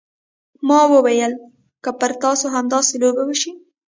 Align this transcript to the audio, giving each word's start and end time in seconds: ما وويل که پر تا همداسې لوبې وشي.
ما 0.67 0.79
وويل 0.93 1.33
که 1.83 1.91
پر 1.99 2.11
تا 2.21 2.31
همداسې 2.55 2.93
لوبې 3.01 3.23
وشي. 3.25 3.51